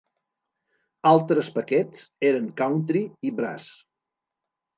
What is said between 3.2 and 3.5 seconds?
i